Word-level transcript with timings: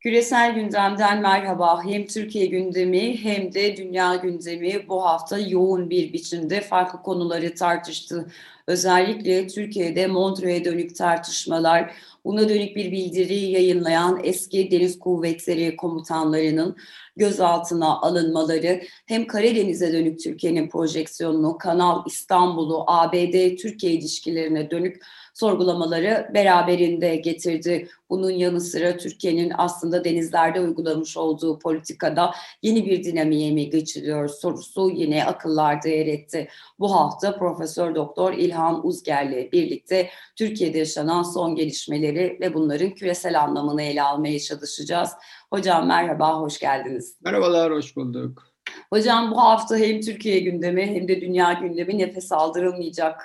Küresel 0.00 0.54
gündemden 0.54 1.20
merhaba. 1.22 1.84
Hem 1.84 2.06
Türkiye 2.06 2.46
gündemi 2.46 3.24
hem 3.24 3.52
de 3.52 3.76
dünya 3.76 4.14
gündemi 4.14 4.88
bu 4.88 5.04
hafta 5.04 5.38
yoğun 5.38 5.90
bir 5.90 6.12
biçimde 6.12 6.60
farklı 6.60 7.02
konuları 7.02 7.54
tartıştı. 7.54 8.26
Özellikle 8.66 9.46
Türkiye'de 9.46 10.06
Montreux'e 10.06 10.64
dönük 10.64 10.96
tartışmalar, 10.96 11.94
buna 12.24 12.48
dönük 12.48 12.76
bir 12.76 12.92
bildiri 12.92 13.34
yayınlayan 13.34 14.20
eski 14.24 14.70
Deniz 14.70 14.98
Kuvvetleri 14.98 15.76
komutanlarının 15.76 16.76
gözaltına 17.20 18.00
alınmaları, 18.00 18.82
hem 19.06 19.26
Karadeniz'e 19.26 19.92
dönük 19.92 20.20
Türkiye'nin 20.20 20.68
projeksiyonunu, 20.68 21.58
Kanal 21.58 22.02
İstanbul'u, 22.06 22.84
ABD-Türkiye 22.86 23.92
ilişkilerine 23.92 24.70
dönük 24.70 25.02
sorgulamaları 25.34 26.30
beraberinde 26.34 27.16
getirdi. 27.16 27.88
Bunun 28.10 28.30
yanı 28.30 28.60
sıra 28.60 28.96
Türkiye'nin 28.96 29.52
aslında 29.58 30.04
denizlerde 30.04 30.60
uygulamış 30.60 31.16
olduğu 31.16 31.58
politikada 31.58 32.30
yeni 32.62 32.86
bir 32.86 33.04
dinamiğe 33.04 33.52
mi 33.52 33.70
geçiliyor 33.70 34.28
sorusu 34.28 34.90
yine 34.90 35.24
akıllarda 35.24 35.88
yer 35.88 36.06
etti. 36.06 36.48
Bu 36.78 36.94
hafta 36.94 37.38
Profesör 37.38 37.94
Doktor 37.94 38.32
İlhan 38.32 38.86
Uzger'le 38.86 39.52
birlikte 39.52 40.10
Türkiye'de 40.36 40.78
yaşanan 40.78 41.22
son 41.22 41.54
gelişmeleri 41.54 42.38
ve 42.40 42.54
bunların 42.54 42.90
küresel 42.90 43.40
anlamını 43.40 43.82
ele 43.82 44.02
almaya 44.02 44.40
çalışacağız. 44.40 45.10
Hocam 45.52 45.86
merhaba, 45.86 46.40
hoş 46.40 46.58
geldiniz. 46.58 47.16
Merhabalar, 47.24 47.72
hoş 47.72 47.96
bulduk. 47.96 48.46
Hocam 48.92 49.30
bu 49.30 49.40
hafta 49.40 49.76
hem 49.76 50.00
Türkiye 50.00 50.40
gündemi 50.40 50.86
hem 50.86 51.08
de 51.08 51.20
dünya 51.20 51.52
gündemi 51.52 51.98
nefes 51.98 52.32
aldırılmayacak 52.32 53.20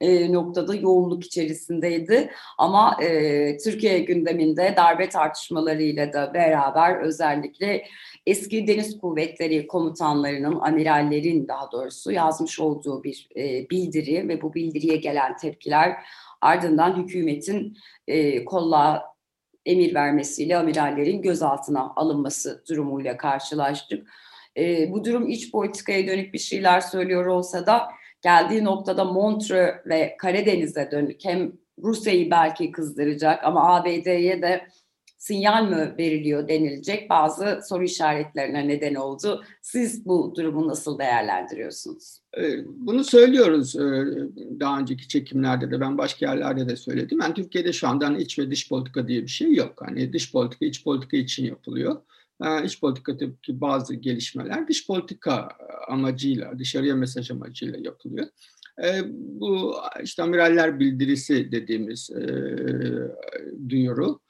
e, 0.00 0.32
noktada 0.32 0.74
yoğunluk 0.74 1.24
içerisindeydi. 1.24 2.30
Ama 2.58 2.96
e, 3.02 3.56
Türkiye 3.56 3.98
gündeminde 3.98 4.74
darbe 4.76 5.08
tartışmalarıyla 5.08 6.12
da 6.12 6.34
beraber 6.34 7.00
özellikle 7.00 7.84
eski 8.26 8.66
deniz 8.66 9.00
kuvvetleri 9.00 9.66
komutanlarının, 9.66 10.60
amirallerin 10.60 11.48
daha 11.48 11.72
doğrusu 11.72 12.12
yazmış 12.12 12.60
olduğu 12.60 13.04
bir 13.04 13.28
e, 13.36 13.70
bildiri 13.70 14.28
ve 14.28 14.42
bu 14.42 14.54
bildiriye 14.54 14.96
gelen 14.96 15.36
tepkiler 15.36 15.96
ardından 16.40 16.96
hükümetin 16.96 17.76
e, 18.06 18.44
kolla 18.44 19.17
emir 19.66 19.94
vermesiyle 19.94 20.56
amirallerin 20.56 21.22
gözaltına 21.22 21.92
alınması 21.96 22.64
durumuyla 22.68 23.16
karşılaştık. 23.16 24.08
E, 24.56 24.92
bu 24.92 25.04
durum 25.04 25.28
iç 25.28 25.52
politikaya 25.52 26.06
dönük 26.06 26.34
bir 26.34 26.38
şeyler 26.38 26.80
söylüyor 26.80 27.26
olsa 27.26 27.66
da 27.66 27.88
geldiği 28.22 28.64
noktada 28.64 29.04
Montreux 29.04 29.74
ve 29.86 30.16
Karadeniz'e 30.18 30.90
dönük 30.90 31.24
hem 31.24 31.52
Rusya'yı 31.82 32.30
belki 32.30 32.72
kızdıracak 32.72 33.44
ama 33.44 33.76
ABD'ye 33.76 34.42
de 34.42 34.68
sinyal 35.18 35.68
mi 35.68 35.94
veriliyor 35.98 36.48
denilecek 36.48 37.10
bazı 37.10 37.60
soru 37.68 37.84
işaretlerine 37.84 38.68
neden 38.68 38.94
oldu. 38.94 39.44
Siz 39.62 40.06
bu 40.06 40.32
durumu 40.36 40.68
nasıl 40.68 40.98
değerlendiriyorsunuz? 40.98 42.20
Ee, 42.38 42.64
bunu 42.66 43.04
söylüyoruz 43.04 43.76
ee, 43.76 44.04
daha 44.60 44.78
önceki 44.78 45.08
çekimlerde 45.08 45.70
de 45.70 45.80
ben 45.80 45.98
başka 45.98 46.26
yerlerde 46.26 46.68
de 46.68 46.76
söyledim. 46.76 47.20
Yani 47.20 47.34
Türkiye'de 47.34 47.72
şu 47.72 47.88
anda 47.88 48.06
hani 48.06 48.22
iç 48.22 48.38
ve 48.38 48.50
dış 48.50 48.68
politika 48.68 49.08
diye 49.08 49.22
bir 49.22 49.28
şey 49.28 49.54
yok. 49.54 49.82
Hani 49.86 50.12
dış 50.12 50.32
politika 50.32 50.66
iç 50.66 50.84
politika 50.84 51.16
için 51.16 51.46
yapılıyor. 51.46 51.96
Ee, 52.44 52.64
iç 52.64 52.80
politikadaki 52.80 53.60
bazı 53.60 53.94
gelişmeler 53.94 54.68
dış 54.68 54.86
politika 54.86 55.48
amacıyla, 55.88 56.58
dışarıya 56.58 56.96
mesaj 56.96 57.30
amacıyla 57.30 57.78
yapılıyor. 57.78 58.26
E, 58.84 59.02
bu 59.12 59.74
işte 60.02 60.22
amiraller 60.22 60.80
bildirisi 60.80 61.52
dediğimiz 61.52 62.10
e, 62.10 62.26
duyuru 63.68 64.20
e, 64.20 64.27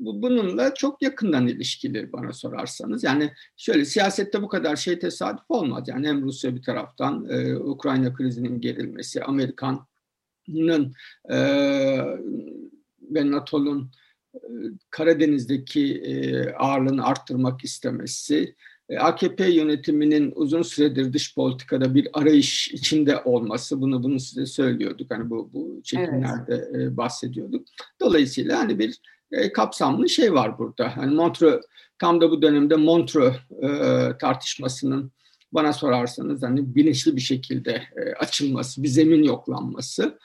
bununla 0.00 0.74
çok 0.74 1.02
yakından 1.02 1.46
ilişkili 1.46 2.12
bana 2.12 2.32
sorarsanız. 2.32 3.04
Yani 3.04 3.32
şöyle 3.56 3.84
siyasette 3.84 4.42
bu 4.42 4.48
kadar 4.48 4.76
şey 4.76 4.98
tesadüf 4.98 5.44
olmaz. 5.48 5.88
Yani 5.88 6.08
hem 6.08 6.22
Rusya 6.22 6.56
bir 6.56 6.62
taraftan 6.62 7.26
e, 7.30 7.56
Ukrayna 7.56 8.14
krizinin 8.14 8.60
gerilmesi, 8.60 9.24
Amerika'nın 9.24 10.94
e, 11.30 11.38
ve 13.10 13.30
NATO'nun 13.30 13.90
Karadeniz'deki 14.90 15.94
e, 15.94 16.52
ağırlığını 16.52 17.04
arttırmak 17.04 17.64
istemesi, 17.64 18.36
e, 18.38 18.54
AKP 18.98 19.50
yönetiminin 19.50 20.32
uzun 20.34 20.62
süredir 20.62 21.12
dış 21.12 21.34
politikada 21.34 21.94
bir 21.94 22.08
arayış 22.12 22.68
içinde 22.68 23.22
olması, 23.22 23.80
bunu 23.80 24.02
bunu 24.02 24.20
size 24.20 24.46
söylüyorduk. 24.46 25.10
Hani 25.10 25.30
bu 25.30 25.50
bu 25.52 25.80
çekimlerde 25.84 26.68
evet. 26.74 26.96
bahsediyorduk. 26.96 27.66
Dolayısıyla 28.00 28.58
hani 28.58 28.78
bir 28.78 29.00
kapsamlı 29.54 30.08
şey 30.08 30.34
var 30.34 30.58
burada. 30.58 30.96
Hani 30.96 31.14
Montreux 31.14 31.64
tam 31.98 32.20
da 32.20 32.30
bu 32.30 32.42
dönemde 32.42 32.76
Montreux 32.76 33.36
tartışmasının 34.20 35.12
bana 35.52 35.72
sorarsanız 35.72 36.42
hani 36.42 36.74
bilinçli 36.74 37.16
bir 37.16 37.20
şekilde 37.20 37.82
açılması, 38.18 38.82
bir 38.82 38.88
zemin 38.88 39.22
yoklanması, 39.22 40.18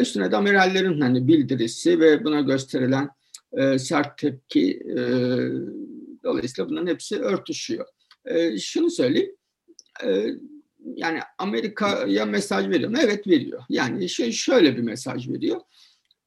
üstüne 0.00 0.32
de 0.32 0.36
amirallerin 0.36 1.00
hani 1.00 1.28
bildirisi 1.28 2.00
ve 2.00 2.24
buna 2.24 2.40
gösterilen 2.40 3.10
e, 3.52 3.78
sert 3.78 4.18
tepki 4.18 4.70
e, 4.70 4.98
dolayısıyla 6.24 6.70
bunların 6.70 6.86
hepsi 6.86 7.20
örtüşüyor. 7.20 7.86
E, 8.24 8.58
şunu 8.58 8.90
söyleyeyim, 8.90 9.36
e, 10.04 10.26
yani 10.96 11.20
Amerika'ya 11.38 12.26
mesaj 12.26 12.68
veriyor 12.68 12.90
mu? 12.90 12.96
Evet 13.00 13.26
veriyor. 13.26 13.62
Yani 13.68 14.08
şöyle 14.08 14.76
bir 14.76 14.82
mesaj 14.82 15.28
veriyor. 15.28 15.60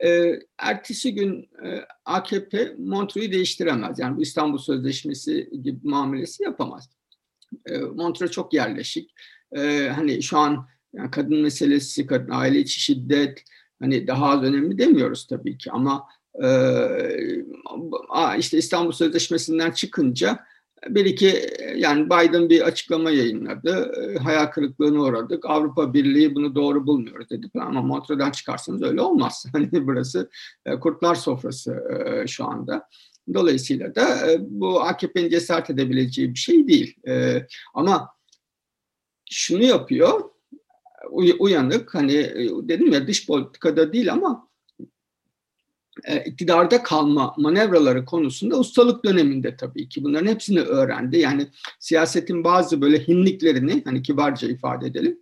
E, 0.03 0.39
ertesi 0.57 1.13
gün 1.13 1.49
e, 1.65 1.81
AKP 2.05 2.75
Montreux'u 2.77 3.31
değiştiremez. 3.31 3.99
Yani 3.99 4.17
bu 4.17 4.21
İstanbul 4.21 4.57
Sözleşmesi 4.57 5.49
gibi 5.61 5.79
muamelesi 5.83 6.43
yapamaz. 6.43 6.89
E, 7.65 7.77
Montreux 7.77 8.31
çok 8.31 8.53
yerleşik. 8.53 9.13
E, 9.57 9.89
hani 9.95 10.23
şu 10.23 10.37
an 10.37 10.67
yani 10.93 11.11
kadın 11.11 11.41
meselesi, 11.41 12.05
kadın 12.07 12.31
aile 12.31 12.59
içi 12.59 12.79
şiddet 12.79 13.43
hani 13.79 14.07
daha 14.07 14.29
az 14.29 14.43
önemli 14.43 14.77
demiyoruz 14.77 15.27
tabii 15.27 15.57
ki 15.57 15.71
ama 15.71 16.07
ee, 16.43 17.43
işte 18.39 18.57
İstanbul 18.57 18.91
Sözleşmesi'nden 18.91 19.71
çıkınca 19.71 20.39
bir 20.89 21.05
iki 21.05 21.49
yani 21.75 22.05
Biden 22.05 22.49
bir 22.49 22.61
açıklama 22.61 23.11
yayınladı. 23.11 23.91
Ee, 23.97 24.17
hayal 24.17 24.45
kırıklığına 24.45 25.01
uğradık. 25.01 25.45
Avrupa 25.45 25.93
Birliği 25.93 26.35
bunu 26.35 26.55
doğru 26.55 26.87
bulmuyor 26.87 27.29
dedi 27.29 27.49
ama 27.53 27.81
Montreux'dan 27.81 28.31
çıkarsanız 28.31 28.83
öyle 28.83 29.01
olmaz. 29.01 29.45
Hani 29.53 29.87
burası 29.87 30.29
e, 30.65 30.79
kurtlar 30.79 31.15
sofrası 31.15 31.83
e, 32.23 32.27
şu 32.27 32.45
anda. 32.45 32.87
Dolayısıyla 33.33 33.95
da 33.95 34.31
e, 34.31 34.37
bu 34.39 34.81
AKP'nin 34.81 35.29
cesaret 35.29 35.69
edebileceği 35.69 36.33
bir 36.33 36.39
şey 36.39 36.67
değil. 36.67 36.95
Ama 37.73 38.09
şunu 39.29 39.63
yapıyor, 39.63 40.21
uyanık 41.39 41.95
hani 41.95 42.13
dedim 42.69 42.91
ya 42.91 43.07
dış 43.07 43.27
politikada 43.27 43.93
değil 43.93 44.13
ama 44.13 44.46
e, 46.07 46.23
iktidarda 46.23 46.83
kalma 46.83 47.35
manevraları 47.37 48.05
konusunda 48.05 48.59
ustalık 48.59 49.05
döneminde 49.05 49.55
tabii 49.55 49.89
ki 49.89 50.03
bunların 50.03 50.27
hepsini 50.27 50.59
öğrendi. 50.61 51.17
Yani 51.17 51.47
siyasetin 51.79 52.43
bazı 52.43 52.81
böyle 52.81 53.07
hinliklerini 53.07 53.81
hani 53.85 54.01
kibarca 54.01 54.47
ifade 54.47 54.87
edelim. 54.87 55.19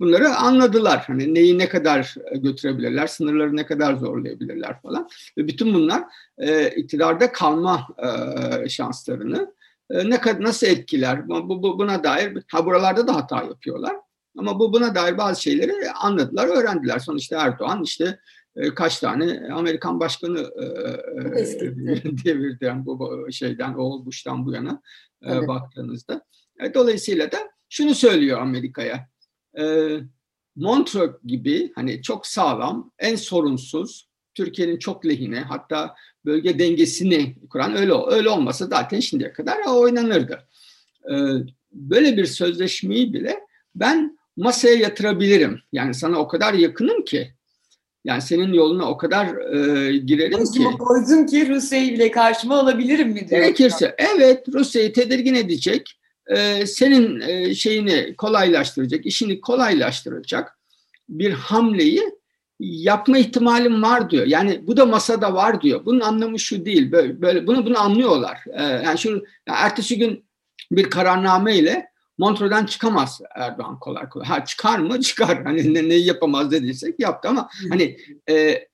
Bunları 0.00 0.36
anladılar. 0.36 1.04
Hani 1.06 1.34
neyi 1.34 1.58
ne 1.58 1.68
kadar 1.68 2.14
e, 2.32 2.38
götürebilirler, 2.38 3.06
sınırları 3.06 3.56
ne 3.56 3.66
kadar 3.66 3.94
zorlayabilirler 3.94 4.82
falan. 4.82 5.08
Ve 5.38 5.48
bütün 5.48 5.74
bunlar 5.74 6.04
e, 6.38 6.70
iktidarda 6.70 7.32
kalma 7.32 7.86
e, 8.64 8.68
şanslarını 8.68 9.54
e, 9.90 10.10
ne 10.10 10.20
nasıl 10.40 10.66
etkiler? 10.66 11.28
Bu, 11.28 11.62
bu 11.62 11.78
buna 11.78 12.04
dair 12.04 12.38
ha 12.52 12.66
buralarda 12.66 13.06
da 13.06 13.14
hata 13.14 13.42
yapıyorlar. 13.42 13.96
Ama 14.38 14.58
bu 14.58 14.72
buna 14.72 14.94
dair 14.94 15.18
bazı 15.18 15.42
şeyleri 15.42 15.90
anladılar, 15.90 16.48
öğrendiler. 16.48 16.98
Sonuçta 16.98 17.40
Erdoğan 17.40 17.82
işte 17.82 18.18
kaç 18.74 18.98
tane 18.98 19.52
Amerikan 19.52 20.00
başkanı 20.00 20.38
e, 20.38 20.64
e 21.30 21.46
devirdi 22.24 22.64
yani 22.64 22.86
bu 22.86 23.26
şeyden 23.30 23.74
o 23.74 24.06
Bush'tan 24.06 24.46
bu 24.46 24.52
yana 24.52 24.82
e, 25.22 25.32
evet. 25.32 25.48
baktığınızda. 25.48 26.24
E, 26.64 26.74
dolayısıyla 26.74 27.32
da 27.32 27.38
şunu 27.68 27.94
söylüyor 27.94 28.40
Amerika'ya. 28.40 29.08
E, 29.58 29.96
Montreux 30.56 31.14
gibi 31.24 31.72
hani 31.74 32.02
çok 32.02 32.26
sağlam, 32.26 32.92
en 32.98 33.16
sorunsuz, 33.16 34.08
Türkiye'nin 34.34 34.78
çok 34.78 35.06
lehine 35.06 35.40
hatta 35.40 35.94
bölge 36.24 36.58
dengesini 36.58 37.36
kuran 37.50 37.76
öyle 37.76 37.92
öyle 38.06 38.28
olmasa 38.28 38.66
zaten 38.66 39.00
şimdiye 39.00 39.32
kadar 39.32 39.56
oynanırdı. 39.66 40.48
E, 41.10 41.14
böyle 41.72 42.16
bir 42.16 42.26
sözleşmeyi 42.26 43.12
bile 43.12 43.40
ben 43.74 44.18
masaya 44.36 44.74
yatırabilirim. 44.74 45.60
Yani 45.72 45.94
sana 45.94 46.18
o 46.18 46.28
kadar 46.28 46.54
yakınım 46.54 47.04
ki 47.04 47.34
yani 48.08 48.22
senin 48.22 48.52
yoluna 48.52 48.90
o 48.90 48.96
kadar 48.96 49.26
e, 49.26 49.96
girerim 49.96 50.40
Başıma 50.40 50.70
ki. 50.70 50.78
koydum 50.78 51.26
ki 51.26 51.48
Rusya'yı 51.48 51.92
bile 51.92 52.10
karşıma 52.10 52.58
alabilirim 52.58 53.08
mi 53.08 53.28
diyor. 53.28 53.42
Gerekirse 53.42 53.94
evet 53.98 54.48
Rusya'yı 54.52 54.92
tedirgin 54.92 55.34
edecek. 55.34 56.00
E, 56.26 56.66
senin 56.66 57.20
e, 57.20 57.54
şeyini 57.54 58.16
kolaylaştıracak, 58.16 59.06
işini 59.06 59.40
kolaylaştıracak 59.40 60.58
bir 61.08 61.32
hamleyi 61.32 62.02
yapma 62.60 63.18
ihtimalim 63.18 63.82
var 63.82 64.10
diyor. 64.10 64.26
Yani 64.26 64.66
bu 64.66 64.76
da 64.76 64.86
masada 64.86 65.34
var 65.34 65.62
diyor. 65.62 65.84
Bunun 65.84 66.00
anlamı 66.00 66.38
şu 66.38 66.64
değil. 66.64 66.92
Böyle, 66.92 67.22
böyle 67.22 67.46
bunu 67.46 67.66
bunu 67.66 67.80
anlıyorlar. 67.80 68.38
Ee, 68.52 68.62
yani 68.62 68.98
şu 68.98 69.10
yani 69.10 69.58
ertesi 69.58 69.98
gün 69.98 70.24
bir 70.72 70.90
kararname 70.90 71.56
ile 71.56 71.86
Montreux'dan 72.18 72.66
çıkamaz 72.66 73.20
Erdoğan 73.34 73.78
kolay 73.78 74.08
kolay. 74.08 74.26
Ha 74.26 74.44
çıkar 74.44 74.78
mı? 74.78 75.00
Çıkar. 75.08 75.44
Hani 75.44 75.74
ne, 75.74 75.88
neyi 75.88 76.06
yapamaz 76.06 76.50
dediysek 76.50 77.00
yaptı 77.00 77.28
ama 77.28 77.48
hani 77.70 77.98
e, 78.30 78.68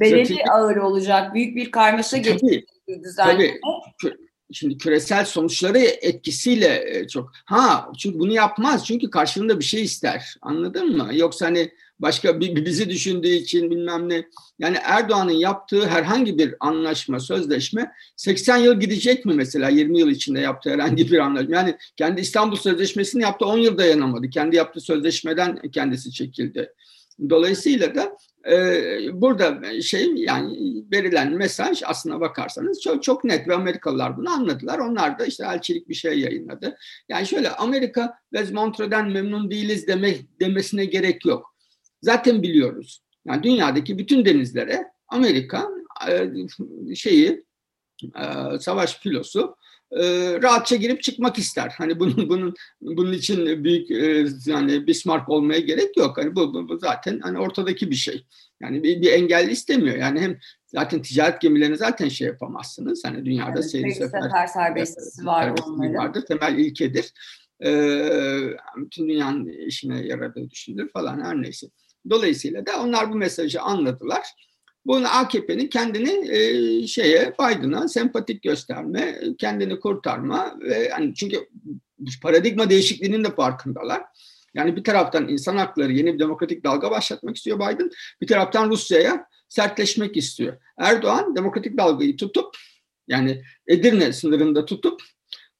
Belediye 0.00 0.44
ağır 0.44 0.76
olacak. 0.76 1.34
Büyük 1.34 1.56
bir 1.56 1.70
karmaşa 1.70 2.16
getirecek 2.16 2.68
düzenleme. 3.04 3.60
Tabii. 4.02 4.16
Şimdi 4.52 4.78
küresel 4.78 5.24
sonuçları 5.24 5.78
etkisiyle 5.78 6.84
e, 6.86 7.08
çok. 7.08 7.32
Ha 7.44 7.90
çünkü 7.98 8.18
bunu 8.18 8.32
yapmaz. 8.32 8.86
Çünkü 8.86 9.10
karşılığında 9.10 9.58
bir 9.58 9.64
şey 9.64 9.82
ister. 9.82 10.34
Anladın 10.42 10.96
mı? 10.96 11.08
Yoksa 11.12 11.46
hani 11.46 11.72
başka 11.98 12.40
bizi 12.40 12.90
düşündüğü 12.90 13.28
için 13.28 13.70
bilmem 13.70 14.08
ne. 14.08 14.24
Yani 14.58 14.76
Erdoğan'ın 14.82 15.32
yaptığı 15.32 15.86
herhangi 15.86 16.38
bir 16.38 16.54
anlaşma, 16.60 17.20
sözleşme 17.20 17.92
80 18.16 18.56
yıl 18.56 18.80
gidecek 18.80 19.24
mi 19.24 19.34
mesela 19.34 19.68
20 19.68 19.98
yıl 19.98 20.08
içinde 20.08 20.40
yaptığı 20.40 20.70
herhangi 20.70 21.10
bir 21.10 21.18
anlaşma? 21.18 21.56
Yani 21.56 21.76
kendi 21.96 22.20
İstanbul 22.20 22.56
Sözleşmesi'ni 22.56 23.22
yaptı 23.22 23.46
10 23.46 23.58
yıl 23.58 23.78
dayanamadı. 23.78 24.30
Kendi 24.30 24.56
yaptığı 24.56 24.80
sözleşmeden 24.80 25.58
kendisi 25.72 26.12
çekildi. 26.12 26.72
Dolayısıyla 27.30 27.94
da 27.94 28.16
e, 28.50 28.56
burada 29.12 29.80
şey 29.82 30.14
yani 30.16 30.58
verilen 30.92 31.32
mesaj 31.32 31.82
aslına 31.84 32.20
bakarsanız 32.20 32.80
çok 32.80 33.02
çok 33.02 33.24
net 33.24 33.48
ve 33.48 33.54
Amerikalılar 33.54 34.16
bunu 34.16 34.30
anladılar. 34.30 34.78
Onlar 34.78 35.18
da 35.18 35.26
işte 35.26 35.44
elçilik 35.46 35.88
bir 35.88 35.94
şey 35.94 36.18
yayınladı. 36.18 36.76
Yani 37.08 37.26
şöyle 37.26 37.50
Amerika 37.50 38.14
Vez 38.32 38.52
Montreux'den 38.52 39.10
memnun 39.10 39.50
değiliz 39.50 39.86
deme, 39.86 40.14
demesine 40.40 40.84
gerek 40.84 41.26
yok. 41.26 41.53
Zaten 42.04 42.42
biliyoruz. 42.42 43.02
Yani 43.26 43.42
dünyadaki 43.42 43.98
bütün 43.98 44.24
denizlere 44.24 44.84
Amerika 45.08 45.68
e, 46.08 46.30
şeyi 46.94 47.44
e, 48.02 48.58
savaş 48.60 48.98
filosu 48.98 49.56
e, 49.90 50.02
rahatça 50.42 50.76
girip 50.76 51.02
çıkmak 51.02 51.38
ister. 51.38 51.74
Hani 51.78 52.00
bunun 52.00 52.28
bunun 52.28 52.54
bunun 52.80 53.12
için 53.12 53.64
büyük 53.64 53.90
yani 54.46 54.86
Bismarck 54.86 55.28
olmaya 55.28 55.60
gerek 55.60 55.96
yok. 55.96 56.18
Hani 56.18 56.36
bu, 56.36 56.54
bu, 56.54 56.68
bu 56.68 56.78
zaten 56.78 57.20
hani 57.20 57.38
ortadaki 57.38 57.90
bir 57.90 57.94
şey. 57.94 58.26
Yani 58.60 58.82
bir, 58.82 59.02
bir 59.02 59.12
engel 59.12 59.48
istemiyor. 59.48 59.96
Yani 59.96 60.20
hem 60.20 60.38
zaten 60.66 61.02
ticaret 61.02 61.40
gemilerini 61.40 61.76
zaten 61.76 62.08
şey 62.08 62.26
yapamazsınız. 62.26 63.04
Hani 63.04 63.24
dünyada 63.24 63.52
evet, 63.54 63.70
seyir 63.70 63.90
sefer, 63.90 64.20
sefer 64.20 64.46
serbestisi 64.46 65.26
var 65.26 65.54
onların. 65.66 65.94
Vardır. 65.94 66.24
Temel 66.26 66.58
ilkedir. 66.58 67.12
Ee, 67.64 68.56
bütün 68.76 69.08
dünyanın 69.08 69.46
işine 69.46 70.06
yaradığı 70.06 70.50
düşünülür 70.50 70.88
falan 70.88 71.24
her 71.24 71.42
neyse. 71.42 71.66
Dolayısıyla 72.10 72.66
da 72.66 72.82
onlar 72.82 73.12
bu 73.12 73.14
mesajı 73.14 73.60
anladılar. 73.60 74.22
Bunu 74.86 75.06
AKP'nin 75.16 75.68
kendini 75.68 76.30
e, 76.30 76.86
şeye 76.86 77.34
Biden'a 77.40 77.88
sempatik 77.88 78.42
gösterme, 78.42 79.20
kendini 79.38 79.80
kurtarma 79.80 80.54
ve 80.60 80.88
hani 80.88 81.14
çünkü 81.14 81.48
paradigma 82.22 82.70
değişikliğinin 82.70 83.24
de 83.24 83.34
farkındalar. 83.34 84.02
Yani 84.54 84.76
bir 84.76 84.84
taraftan 84.84 85.28
insan 85.28 85.56
hakları 85.56 85.92
yeni 85.92 86.14
bir 86.14 86.18
demokratik 86.18 86.64
dalga 86.64 86.90
başlatmak 86.90 87.36
istiyor 87.36 87.56
Biden, 87.56 87.90
bir 88.20 88.26
taraftan 88.26 88.70
Rusya'ya 88.70 89.26
sertleşmek 89.48 90.16
istiyor. 90.16 90.56
Erdoğan 90.78 91.36
demokratik 91.36 91.78
dalgayı 91.78 92.16
tutup 92.16 92.56
yani 93.08 93.42
Edirne 93.66 94.12
sınırında 94.12 94.64
tutup 94.64 95.02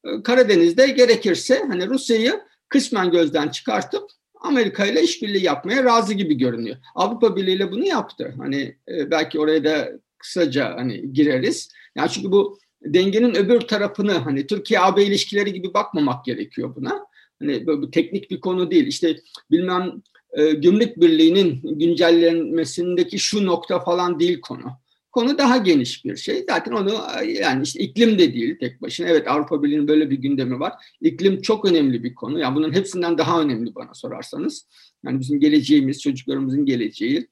e, 0.05 0.23
Karadeniz'de 0.23 0.87
gerekirse 0.87 1.65
hani 1.69 1.89
Rusya'yı 1.89 2.41
kısmen 2.69 3.11
gözden 3.11 3.49
çıkartıp 3.49 4.11
Amerika 4.45 4.87
ile 4.87 5.03
işbirliği 5.03 5.45
yapmaya 5.45 5.85
razı 5.85 6.15
gibi 6.15 6.35
görünüyor. 6.35 6.77
Avrupa 6.95 7.37
Birliği 7.37 7.55
ile 7.55 7.73
bunu 7.73 7.87
yaptı. 7.87 8.35
Hani 8.39 8.77
e, 8.89 9.11
belki 9.11 9.41
oraya 9.41 9.65
da 9.65 9.93
kısaca 10.19 10.75
hani 10.77 11.13
gireriz. 11.13 11.69
Yani 11.97 12.11
çünkü 12.11 12.33
bu 12.33 12.59
dengenin 12.85 13.35
öbür 13.35 13.61
tarafını 13.61 14.13
hani 14.13 14.47
Türkiye-AB 14.47 15.05
ilişkileri 15.05 15.53
gibi 15.53 15.75
bakmamak 15.75 16.25
gerekiyor 16.25 16.77
buna. 16.77 17.07
Hani 17.39 17.67
bu, 17.67 17.83
bu 17.83 17.91
teknik 17.91 18.31
bir 18.31 18.41
konu 18.41 18.71
değil. 18.71 18.87
İşte 18.87 19.17
bilmem 19.51 20.03
e, 20.33 20.53
gümrük 20.53 21.01
birliğinin 21.01 21.61
güncellenmesindeki 21.79 23.19
şu 23.19 23.47
nokta 23.47 23.81
falan 23.81 24.21
değil 24.21 24.41
konu. 24.41 24.84
Konu 25.15 25.39
daha 25.39 25.57
geniş 25.57 26.05
bir 26.05 26.17
şey. 26.17 26.45
Zaten 26.49 26.73
onu 26.73 26.93
yani 27.27 27.63
işte 27.63 27.81
iklim 27.81 28.19
de 28.19 28.35
değil 28.35 28.57
tek 28.61 28.83
başına. 28.83 29.09
Evet 29.09 29.29
Avrupa 29.29 29.63
Birliği'nin 29.63 29.89
böyle 29.89 30.11
bir 30.11 30.17
gündemi 30.17 30.61
var. 30.61 30.73
İklim 31.01 31.43
çok 31.43 31.65
önemli 31.65 32.05
bir 32.05 32.15
konu. 32.15 32.39
Yani 32.39 32.57
bunun 32.57 32.73
hepsinden 32.73 33.19
daha 33.19 33.43
önemli 33.43 33.75
bana 33.75 33.95
sorarsanız. 33.95 34.69
Yani 35.05 35.21
bizim 35.21 35.41
geleceğimiz, 35.41 36.03
çocuklarımızın 36.03 36.67
geleceği 36.67 37.29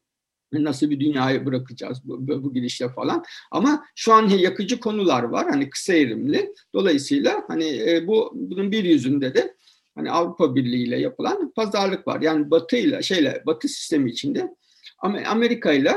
nasıl 0.53 0.91
bir 0.91 1.01
dünyayı 1.01 1.47
bırakacağız 1.47 2.01
bu, 2.05 2.29
bu 2.29 2.55
gidişle 2.55 2.89
falan. 2.89 3.25
Ama 3.51 3.85
şu 3.97 4.13
an 4.13 4.29
yakıcı 4.29 4.81
konular 4.81 5.23
var 5.23 5.47
hani 5.51 5.71
kısa 5.71 5.95
erimli. 5.95 6.55
Dolayısıyla 6.75 7.45
hani 7.49 7.65
e, 7.65 8.07
bu 8.07 8.33
bunun 8.35 8.73
bir 8.73 8.85
yüzünde 8.85 9.35
de 9.35 9.55
hani 9.95 10.11
Avrupa 10.11 10.55
Birliği 10.55 10.87
ile 10.87 11.01
yapılan 11.01 11.53
pazarlık 11.57 12.07
var. 12.09 12.21
Yani 12.21 12.51
Batı 12.51 12.77
ile 12.77 13.03
şeyle 13.03 13.43
Batı 13.47 13.69
sistemi 13.69 14.11
içinde 14.11 14.55
Amerika 15.03 15.73
ile 15.73 15.95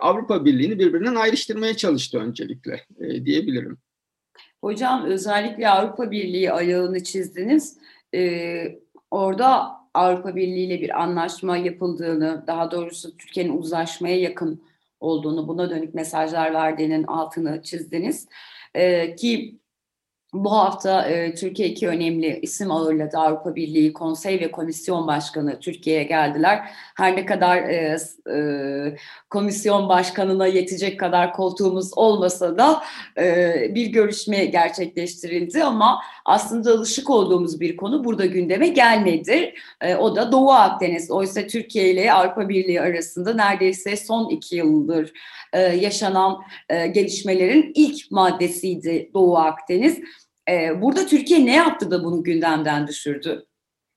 Avrupa 0.00 0.44
Birliği'ni 0.44 0.78
birbirinden 0.78 1.14
ayrıştırmaya 1.14 1.76
çalıştı 1.76 2.18
öncelikle 2.18 2.80
e, 3.00 3.24
diyebilirim. 3.24 3.78
Hocam 4.60 5.04
özellikle 5.04 5.68
Avrupa 5.68 6.10
Birliği 6.10 6.52
ayağını 6.52 7.04
çizdiniz. 7.04 7.78
Ee, 8.14 8.78
orada 9.10 9.80
Avrupa 9.94 10.36
Birliği 10.36 10.66
ile 10.66 10.80
bir 10.80 11.02
anlaşma 11.02 11.56
yapıldığını, 11.56 12.44
daha 12.46 12.70
doğrusu 12.70 13.16
Türkiye'nin 13.16 13.58
uzlaşmaya 13.58 14.20
yakın 14.20 14.62
olduğunu, 15.00 15.48
buna 15.48 15.70
dönük 15.70 15.94
mesajlar 15.94 16.54
verdiğinin 16.54 17.04
altını 17.04 17.62
çizdiniz. 17.62 18.28
Ee, 18.74 19.14
ki 19.14 19.58
bu 20.32 20.52
hafta 20.52 21.08
e, 21.08 21.34
Türkiye 21.34 21.68
iki 21.68 21.88
önemli 21.88 22.38
isim 22.42 22.70
ağırladı. 22.70 23.18
Avrupa 23.18 23.54
Birliği 23.54 23.92
Konsey 23.92 24.40
ve 24.40 24.50
Komisyon 24.50 25.06
Başkanı 25.06 25.60
Türkiye'ye 25.60 26.02
geldiler. 26.02 26.70
Her 26.96 27.16
ne 27.16 27.26
kadar 27.26 27.56
e, 27.56 27.96
e, 28.34 28.96
komisyon 29.30 29.88
başkanına 29.88 30.46
yetecek 30.46 31.00
kadar 31.00 31.32
koltuğumuz 31.32 31.98
olmasa 31.98 32.58
da 32.58 32.82
e, 33.18 33.54
bir 33.74 33.86
görüşme 33.86 34.44
gerçekleştirildi 34.44 35.64
ama 35.64 36.02
aslında 36.24 36.72
alışık 36.72 37.10
olduğumuz 37.10 37.60
bir 37.60 37.76
konu 37.76 38.04
burada 38.04 38.26
gündeme 38.26 38.68
gelmedi. 38.68 39.54
E, 39.80 39.94
o 39.94 40.16
da 40.16 40.32
Doğu 40.32 40.50
Akdeniz. 40.50 41.10
Oysa 41.10 41.46
Türkiye 41.46 41.90
ile 41.90 42.12
Avrupa 42.12 42.48
Birliği 42.48 42.80
arasında 42.80 43.34
neredeyse 43.34 43.96
son 43.96 44.28
iki 44.28 44.56
yıldır 44.56 45.12
e, 45.52 45.60
yaşanan 45.60 46.42
e, 46.68 46.86
gelişmelerin 46.86 47.72
ilk 47.74 48.10
maddesiydi 48.10 49.10
Doğu 49.14 49.36
Akdeniz. 49.36 50.00
E, 50.50 50.80
burada 50.82 51.06
Türkiye 51.06 51.46
ne 51.46 51.54
yaptı 51.54 51.90
da 51.90 52.04
bunu 52.04 52.22
gündemden 52.22 52.86
düşürdü? 52.86 53.46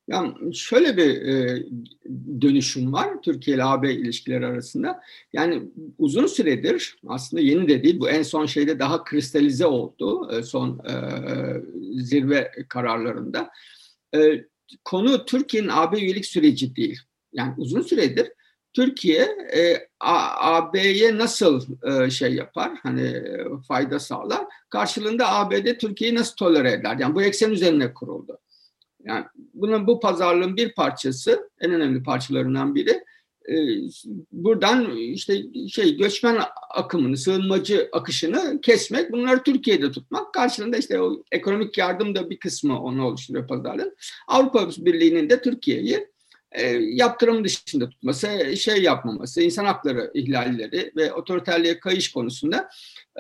Yani 0.08 0.56
şöyle 0.56 0.98
bir 0.98 1.22
e, 1.22 1.64
dönüşüm 2.42 2.94
var 2.94 3.22
Türkiye 3.22 3.56
ile 3.56 3.64
AB 3.64 3.94
ilişkileri 3.94 4.46
arasında. 4.46 5.02
Yani 5.34 5.62
uzun 5.98 6.28
süredir 6.28 6.98
aslında 7.08 7.44
yeni 7.44 7.68
de 7.68 7.84
değil 7.84 8.00
bu 8.00 8.10
en 8.10 8.24
son 8.24 8.46
şeyde 8.46 8.80
daha 8.80 9.04
kristalize 9.04 9.66
oldu 9.66 10.32
e, 10.32 10.44
son 10.44 10.80
e, 10.80 10.94
zirve 12.02 12.52
kararlarında. 12.70 13.50
E, 14.16 14.46
konu 14.84 15.26
Türkiye'nin 15.26 15.70
AB 15.72 15.98
üyelik 15.98 16.26
süreci 16.26 16.76
değil. 16.76 17.00
Yani 17.34 17.54
uzun 17.58 17.82
süredir 17.82 18.28
Türkiye 18.74 19.22
e, 19.56 19.88
AB'ye 20.00 21.18
nasıl 21.18 21.62
e, 21.84 22.10
şey 22.10 22.34
yapar, 22.34 22.72
hani 22.84 23.02
e, 23.02 23.46
fayda 23.68 24.00
sağlar, 24.00 24.46
karşılığında 24.70 25.30
ABD 25.30 25.78
Türkiye'yi 25.80 26.16
nasıl 26.16 26.36
tolere 26.36 26.72
eder? 26.72 26.98
Yani 27.00 27.16
bu 27.16 27.22
eksen 27.22 27.50
üzerine 27.50 27.94
kuruldu. 27.94 28.40
Yani 29.06 29.26
bunun 29.54 29.88
bu 29.88 30.00
pazarlığın 30.00 30.58
bir 30.58 30.74
parçası, 30.74 31.50
en 31.62 31.72
önemli 31.72 32.04
parçalarından 32.04 32.76
biri, 32.76 33.04
e, 33.50 33.56
buradan 34.32 34.96
işte 34.96 35.44
şey 35.70 35.98
göçmen 35.98 36.40
akımını, 36.70 37.18
sığınmacı 37.18 37.90
akışını 37.92 38.62
kesmek, 38.62 39.12
bunları 39.12 39.44
Türkiye'de 39.44 39.92
tutmak. 39.92 40.34
Karşılığında 40.34 40.78
işte 40.78 41.02
o 41.02 41.24
ekonomik 41.32 41.78
yardım 41.78 42.16
da 42.16 42.30
bir 42.30 42.40
kısmı 42.40 42.82
onu 42.82 43.06
oluşturuyor 43.06 43.48
pazarlığın. 43.48 43.96
Avrupa 44.28 44.70
Birliği'nin 44.78 45.30
de 45.30 45.42
Türkiye'yi 45.42 46.13
e, 46.54 46.68
yaptırım 46.80 47.44
dışında 47.44 47.90
tutması, 47.90 48.58
şey 48.58 48.84
yapmaması, 48.84 49.42
insan 49.42 49.66
hakları 49.66 50.12
ihlalleri 50.14 50.92
ve 50.96 51.14
otoriterliğe 51.14 51.80
kayış 51.80 52.12
konusunda 52.12 52.70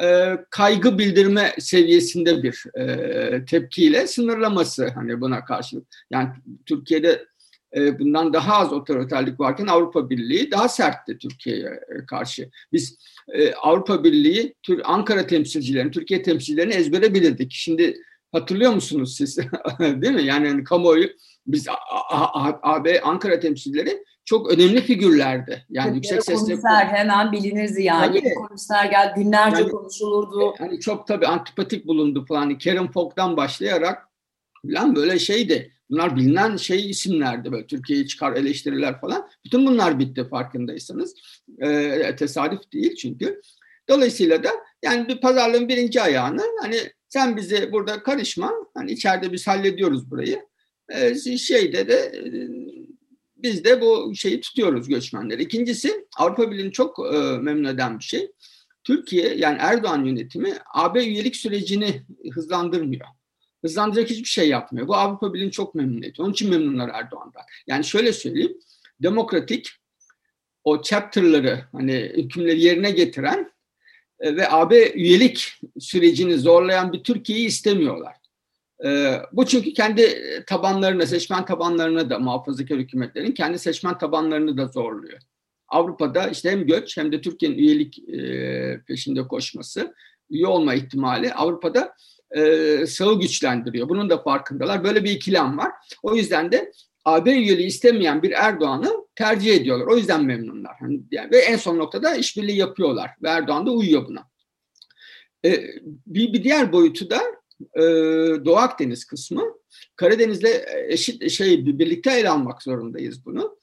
e, 0.01 0.37
kaygı 0.49 0.97
bildirme 0.97 1.55
seviyesinde 1.59 2.43
bir 2.43 2.63
e, 2.79 3.45
tepkiyle 3.45 4.07
sınırlaması 4.07 4.87
hani 4.87 5.21
buna 5.21 5.45
karşılık. 5.45 5.87
Yani 6.11 6.29
Türkiye'de 6.65 7.25
e, 7.75 7.99
bundan 7.99 8.33
daha 8.33 8.57
az 8.57 8.73
otoriterlik 8.73 9.39
varken 9.39 9.67
Avrupa 9.67 10.09
Birliği 10.09 10.51
daha 10.51 10.69
sertti 10.69 11.17
Türkiye'ye 11.17 11.79
e, 11.95 12.05
karşı. 12.05 12.49
Biz 12.73 12.97
e, 13.33 13.53
Avrupa 13.53 14.03
Birliği, 14.03 14.55
Ankara 14.83 15.27
temsilcilerini, 15.27 15.91
Türkiye 15.91 16.21
temsilcilerini 16.21 16.73
ezbere 16.73 17.13
bilirdik. 17.13 17.51
Şimdi 17.51 17.97
hatırlıyor 18.31 18.73
musunuz 18.73 19.15
siz? 19.17 19.37
Değil 19.79 20.13
mi? 20.13 20.23
Yani, 20.23 20.47
yani 20.47 20.63
kamuoyu 20.63 21.09
biz 21.47 21.67
AB 22.63 23.01
Ankara 23.01 23.39
temsilcileri 23.39 24.03
çok 24.25 24.51
önemli 24.51 24.81
figürlerdi. 24.81 25.65
Yani 25.69 25.87
Tabii 25.87 25.95
yüksek 25.95 26.23
sesle 26.23 26.53
komiser 26.53 26.85
hemen 26.85 27.31
bilinirdi 27.31 27.83
yani. 27.83 28.19
Tabii. 28.19 28.33
Komiser 28.33 28.85
gel 28.85 29.13
günlerce 29.15 29.61
yani, 29.61 29.71
konuşulurdu. 29.71 30.53
Yani 30.59 30.79
çok 30.79 31.07
tabii 31.07 31.27
antipatik 31.27 31.87
bulundu 31.87 32.25
falan. 32.25 32.39
Hani 32.39 32.57
Kerem 32.57 32.91
Fog'dan 32.91 33.37
başlayarak 33.37 34.07
falan 34.65 34.95
böyle 34.95 35.19
şeydi. 35.19 35.71
Bunlar 35.89 36.15
bilinen 36.15 36.57
şey 36.57 36.89
isimlerdi 36.89 37.51
böyle 37.51 37.67
Türkiye'yi 37.67 38.07
çıkar 38.07 38.33
eleştiriler 38.33 38.99
falan. 39.01 39.29
Bütün 39.45 39.65
bunlar 39.65 39.99
bitti 39.99 40.27
farkındaysanız. 40.29 41.15
Ee, 41.61 42.15
tesadüf 42.17 42.71
değil 42.73 42.95
çünkü. 42.95 43.41
Dolayısıyla 43.89 44.43
da 44.43 44.49
yani 44.83 45.07
bir 45.07 45.21
pazarlığın 45.21 45.67
birinci 45.67 46.01
ayağını 46.01 46.41
hani 46.61 46.77
sen 47.09 47.37
bize 47.37 47.71
burada 47.71 48.03
karışma. 48.03 48.53
Hani 48.73 48.91
içeride 48.91 49.31
biz 49.31 49.47
hallediyoruz 49.47 50.11
burayı. 50.11 50.45
Ee, 50.89 51.37
şeyde 51.37 51.87
de 51.87 51.95
e, 51.95 52.23
biz 53.37 53.63
de 53.63 53.81
bu 53.81 54.15
şeyi 54.15 54.41
tutuyoruz 54.41 54.87
göçmenleri. 54.87 55.43
İkincisi 55.43 56.07
Avrupa 56.17 56.51
Birliği'ni 56.51 56.71
çok 56.71 56.99
e, 57.13 57.17
memnun 57.37 57.69
eden 57.69 57.99
bir 57.99 58.03
şey. 58.03 58.31
Türkiye 58.83 59.35
yani 59.35 59.57
Erdoğan 59.59 60.05
yönetimi 60.05 60.53
AB 60.73 61.05
üyelik 61.05 61.35
sürecini 61.35 62.03
hızlandırmıyor. 62.33 63.07
Hızlandıracak 63.61 64.09
hiçbir 64.09 64.29
şey 64.29 64.49
yapmıyor. 64.49 64.87
Bu 64.87 64.95
Avrupa 64.95 65.33
Birliği'ni 65.33 65.51
çok 65.51 65.75
memnun 65.75 66.01
ediyor. 66.01 66.25
Onun 66.25 66.33
için 66.33 66.49
memnunlar 66.49 66.89
Erdoğan'dan. 66.93 67.43
Yani 67.67 67.83
şöyle 67.83 68.13
söyleyeyim. 68.13 68.57
Demokratik 69.03 69.69
o 70.63 70.81
chapter'ları 70.81 71.63
hani 71.71 72.11
hükümleri 72.17 72.61
yerine 72.61 72.91
getiren 72.91 73.51
e, 74.19 74.35
ve 74.35 74.49
AB 74.49 74.91
üyelik 74.93 75.59
sürecini 75.79 76.37
zorlayan 76.37 76.93
bir 76.93 77.03
Türkiye'yi 77.03 77.47
istemiyorlar. 77.47 78.15
E, 78.85 79.21
bu 79.31 79.45
çünkü 79.45 79.73
kendi 79.73 80.23
tabanlarına, 80.47 81.05
seçmen 81.05 81.45
tabanlarına 81.45 82.09
da 82.09 82.19
muhafazakar 82.19 82.77
hükümetlerin 82.77 83.31
kendi 83.31 83.59
seçmen 83.59 83.97
tabanlarını 83.97 84.57
da 84.57 84.67
zorluyor. 84.67 85.19
Avrupa'da 85.67 86.27
işte 86.27 86.51
hem 86.51 86.67
göç 86.67 86.97
hem 86.97 87.11
de 87.11 87.21
Türkiye'nin 87.21 87.57
üyelik 87.57 88.09
e, 88.09 88.81
peşinde 88.87 89.27
koşması, 89.27 89.93
üye 90.29 90.47
olma 90.47 90.73
ihtimali 90.73 91.33
Avrupa'da 91.33 91.93
sağı 92.87 93.19
güçlendiriyor. 93.19 93.89
Bunun 93.89 94.09
da 94.09 94.17
farkındalar. 94.17 94.83
Böyle 94.83 95.03
bir 95.03 95.11
ikilem 95.11 95.57
var. 95.57 95.71
O 96.03 96.15
yüzden 96.15 96.51
de 96.51 96.71
AB 97.05 97.31
üyeliği 97.31 97.67
istemeyen 97.67 98.23
bir 98.23 98.31
Erdoğan'ı 98.31 99.07
tercih 99.15 99.55
ediyorlar. 99.55 99.87
O 99.87 99.97
yüzden 99.97 100.25
memnunlar. 100.25 100.75
Hani 100.79 101.01
yani, 101.11 101.31
ve 101.31 101.37
en 101.37 101.57
son 101.57 101.77
noktada 101.77 102.15
işbirliği 102.15 102.57
yapıyorlar. 102.57 103.11
Ve 103.23 103.29
Erdoğan 103.29 103.65
da 103.65 103.71
uyuyor 103.71 104.07
buna. 104.07 104.29
Ee, 105.45 105.63
bir, 106.07 106.33
bir 106.33 106.43
diğer 106.43 106.71
boyutu 106.71 107.09
da 107.09 107.21
e, 107.75 107.81
Doğu 108.45 108.55
Akdeniz 108.55 109.05
kısmı. 109.05 109.43
Karadeniz'le 109.95 110.65
eşit 110.87 111.31
şey 111.31 111.65
birlikte 111.65 112.11
ele 112.11 112.29
almak 112.29 112.63
zorundayız 112.63 113.25
bunu. 113.25 113.57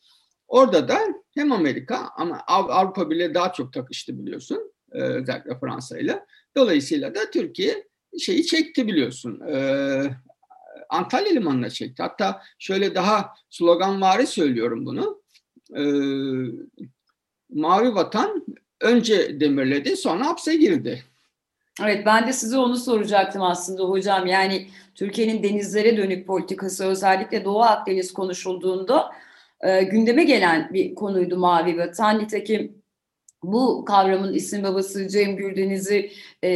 Orada 0.48 0.88
da 0.88 0.98
hem 1.34 1.52
Amerika 1.52 2.08
ama 2.16 2.40
Avrupa 2.46 3.10
bile 3.10 3.34
daha 3.34 3.52
çok 3.52 3.72
takıştı 3.72 4.18
biliyorsun. 4.18 4.72
E, 4.92 5.00
özellikle 5.00 5.58
Fransa 5.58 5.98
ile. 5.98 6.24
Dolayısıyla 6.56 7.14
da 7.14 7.30
Türkiye 7.30 7.88
şeyi 8.18 8.46
çekti 8.46 8.86
biliyorsun. 8.86 9.40
E, 9.40 10.02
Antalya 10.88 11.32
Limanı'na 11.32 11.70
çekti. 11.70 12.02
Hatta 12.02 12.42
şöyle 12.58 12.94
daha 12.94 13.32
sloganvari 13.50 14.26
söylüyorum 14.26 14.86
bunu. 14.86 15.22
E, 15.76 15.82
Mavi 17.50 17.94
Vatan 17.94 18.46
önce 18.80 19.40
demirledi 19.40 19.96
sonra 19.96 20.26
hapse 20.26 20.56
girdi. 20.56 21.04
Evet 21.84 22.06
ben 22.06 22.26
de 22.26 22.32
size 22.32 22.58
onu 22.58 22.76
soracaktım 22.76 23.42
aslında 23.42 23.84
hocam. 23.84 24.26
Yani 24.26 24.66
Türkiye'nin 24.94 25.42
denizlere 25.42 25.96
dönük 25.96 26.26
politikası 26.26 26.84
özellikle 26.84 27.44
Doğu 27.44 27.62
Akdeniz 27.62 28.12
konuşulduğunda 28.12 29.12
e, 29.60 29.82
gündeme 29.82 30.24
gelen 30.24 30.70
bir 30.72 30.94
konuydu 30.94 31.36
Mavi 31.36 31.78
Vatan. 31.78 32.18
Nitekim 32.18 32.82
bu 33.42 33.84
kavramın 33.84 34.32
isim 34.32 34.62
babası 34.62 35.08
Cem 35.08 35.36
Gürdeniz'i 35.36 36.10
e, 36.42 36.50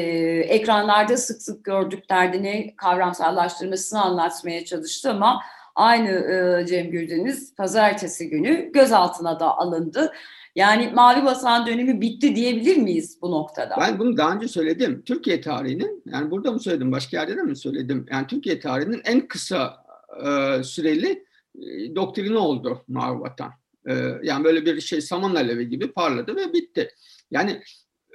ekranlarda 0.49 1.17
sık 1.17 1.43
sık 1.43 1.65
gördük 1.65 2.11
derdini 2.11 2.75
kavramsallaştırmasını 2.77 4.03
anlatmaya 4.03 4.65
çalıştı 4.65 5.11
ama 5.11 5.41
aynı 5.75 6.11
e, 6.11 6.67
Cem 6.67 6.91
Gürdeniz 6.91 7.55
pazartesi 7.55 8.31
günü 8.31 8.73
gözaltına 8.73 9.41
da 9.41 9.59
alındı. 9.59 10.13
Yani 10.55 10.91
Mavi 10.95 11.25
Basan 11.25 11.67
dönemi 11.67 12.01
bitti 12.01 12.37
diyebilir 12.37 12.77
miyiz 12.77 13.19
bu 13.23 13.31
noktada? 13.31 13.77
Ben 13.81 13.99
bunu 13.99 14.17
daha 14.17 14.35
önce 14.35 14.49
söyledim. 14.49 15.03
Türkiye 15.07 15.41
tarihinin, 15.41 16.03
yani 16.07 16.31
burada 16.31 16.53
mı 16.53 16.61
söyledim, 16.61 16.93
başka 16.93 17.17
yerde 17.17 17.37
de 17.37 17.43
mi 17.43 17.57
söyledim? 17.57 18.07
Yani 18.11 18.27
Türkiye 18.27 18.61
tarihinin 18.61 19.03
en 19.05 19.29
kısa 19.29 19.85
e, 20.27 20.63
süreli 20.63 21.25
e, 21.59 21.95
doktrini 21.97 22.37
oldu 22.37 22.85
Mavi 22.89 23.21
Vatan. 23.21 23.53
Ee, 23.89 24.19
yani 24.23 24.45
böyle 24.45 24.65
bir 24.65 24.81
şey 24.81 25.01
saman 25.01 25.35
alevi 25.35 25.69
gibi 25.69 25.93
parladı 25.93 26.37
ve 26.37 26.53
bitti. 26.53 26.91
Yani 27.31 27.63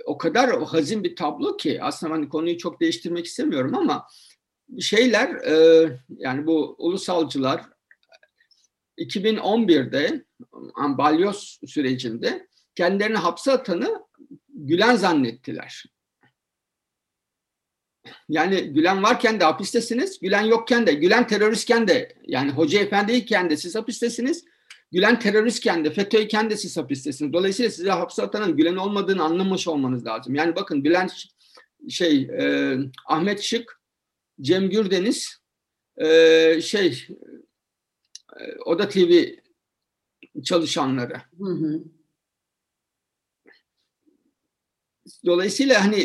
o 0.06 0.18
kadar 0.18 0.64
hazin 0.64 1.04
bir 1.04 1.16
tablo 1.16 1.58
ki 1.58 1.84
aslında 1.84 2.14
hani 2.14 2.30
konuyu 2.30 2.58
çok 2.58 2.82
değiştirmek 2.82 3.26
istemiyorum 3.26 3.76
ama 3.76 4.08
şeyler 4.80 5.30
e, 5.30 5.86
yani 6.18 6.48
bu 6.48 6.76
ulusalcılar 6.78 7.62
2011'de 9.00 10.26
balyoz 10.98 11.60
sürecinde 11.68 12.48
kendilerini 12.76 13.18
hapse 13.18 13.52
atanı 13.52 14.06
Gülen 14.48 14.96
zannettiler. 14.96 15.84
Yani 18.30 18.62
Gülen 18.62 19.04
varken 19.04 19.40
de 19.40 19.44
hapistesiniz, 19.44 20.20
Gülen 20.20 20.42
yokken 20.42 20.88
de, 20.88 20.94
Gülen 20.94 21.28
teröristken 21.28 21.88
de, 21.88 22.16
yani 22.28 22.52
Hoca 22.52 22.80
Efendi'yken 22.80 23.50
de 23.50 23.58
siz 23.58 23.76
hapistesiniz, 23.76 24.46
Gülen 24.92 25.20
teröristken 25.20 25.86
de 25.86 25.92
FETÖ'yken 25.92 26.50
de 26.50 26.58
siz 26.58 26.78
hapistesiniz. 26.78 27.34
Dolayısıyla 27.34 27.72
size 27.72 27.90
hapse 27.90 28.24
atanın 28.24 28.58
Gülen 28.58 28.76
olmadığını 28.76 29.24
anlamış 29.24 29.68
olmanız 29.68 30.06
lazım. 30.06 30.36
Yani 30.36 30.56
bakın 30.56 30.84
Gülen 30.84 31.10
şey 31.90 32.22
e, 32.22 32.76
Ahmet 33.06 33.42
Şık, 33.42 33.82
Cem 34.42 34.70
Gürdeniz 34.70 35.38
e, 35.98 36.62
şey 36.62 37.08
Oda 38.66 38.90
TV 38.90 39.24
çalışanları. 40.44 41.22
Hı 41.40 41.46
hı. 41.46 41.84
Dolayısıyla 45.26 45.86
hani 45.86 46.02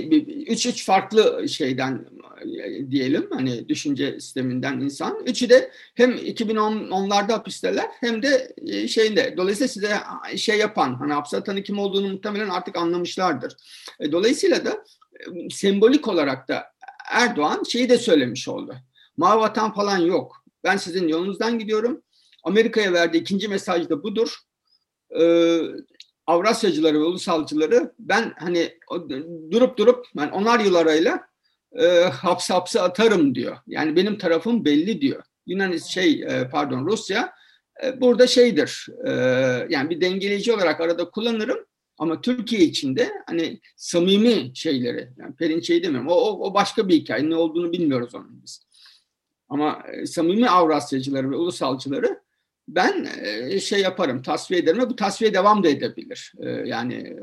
üç 0.49 0.67
üç 0.67 0.87
farklı 0.87 1.49
şeyden 1.49 2.07
e, 2.65 2.91
diyelim 2.91 3.29
hani 3.31 3.69
düşünce 3.69 4.21
sisteminden 4.21 4.81
insan. 4.81 5.23
Üçü 5.27 5.51
de 5.51 5.71
hem 5.95 6.11
2010'larda 6.13 7.33
hapisteler 7.33 7.87
hem 8.01 8.23
de 8.23 8.55
e, 8.67 8.89
şeyinde. 8.89 9.35
Dolayısıyla 9.37 9.69
size 9.69 9.97
şey 10.37 10.59
yapan 10.59 10.95
hani 10.95 11.13
hapse 11.13 11.63
kim 11.65 11.79
olduğunu 11.79 12.13
muhtemelen 12.13 12.49
artık 12.49 12.77
anlamışlardır. 12.77 13.57
E, 14.01 14.13
dolayısıyla 14.13 14.65
da 14.65 14.85
sembolik 15.51 16.09
olarak 16.09 16.49
da 16.49 16.65
Erdoğan 17.11 17.63
şeyi 17.63 17.89
de 17.89 17.99
söylemiş 17.99 18.49
oldu. 18.49 18.77
Mavi 19.17 19.41
vatan 19.41 19.75
falan 19.75 19.99
yok. 19.99 20.45
Ben 20.65 20.77
sizin 20.77 21.09
yolunuzdan 21.09 21.59
gidiyorum. 21.59 22.03
Amerika'ya 22.45 22.93
verdiği 22.93 23.19
ikinci 23.19 23.49
mesaj 23.49 23.89
da 23.89 24.03
budur. 24.03 24.39
Ee, 25.21 25.61
Avrasyacıları 26.27 27.01
ve 27.01 27.05
ulusalcıları 27.05 27.93
ben 27.99 28.35
hani 28.39 28.79
durup 29.51 29.79
durup 29.79 30.07
ben 30.17 30.31
onar 30.31 30.61
yıl 30.61 30.75
arayla 30.75 31.21
e, 31.73 31.87
hapse 32.03 32.55
hapse 32.55 32.81
atarım 32.81 33.35
diyor. 33.35 33.57
Yani 33.67 33.97
benim 33.97 34.19
tarafım 34.19 34.65
belli 34.65 35.01
diyor. 35.01 35.23
Yunan 35.47 35.77
şey 35.77 36.23
e, 36.23 36.49
pardon 36.49 36.87
Rusya 36.87 37.33
e, 37.85 38.01
burada 38.01 38.27
şeydir 38.27 38.87
e, 39.07 39.11
yani 39.71 39.91
bir 39.91 40.01
dengeleyici 40.01 40.53
olarak 40.53 40.81
arada 40.81 41.11
kullanırım 41.11 41.59
ama 41.99 42.21
Türkiye 42.21 42.61
içinde 42.61 43.13
hani 43.27 43.61
samimi 43.77 44.53
şeyleri 44.55 45.09
yani 45.17 45.37
Perinçe'yi 45.37 45.83
demiyorum 45.83 46.09
o, 46.09 46.15
o, 46.15 46.49
o 46.51 46.55
başka 46.55 46.89
bir 46.89 46.95
hikaye 46.95 47.31
ne 47.31 47.37
olduğunu 47.37 47.73
bilmiyoruz 47.73 48.15
onun 48.15 48.43
biz. 48.43 48.67
Ama 49.49 49.83
e, 49.93 50.07
samimi 50.07 50.51
Avrasyacıları 50.51 51.31
ve 51.31 51.37
ulusalcıları 51.37 52.21
ben 52.69 53.09
şey 53.59 53.81
yaparım, 53.81 54.23
tasfiye 54.23 54.61
ederim 54.61 54.81
ve 54.81 54.91
bu 54.91 54.97
tasfiye 54.97 55.35
devam 55.35 55.65
da 55.65 55.69
edebilir. 55.69 56.33
Yani 56.65 57.17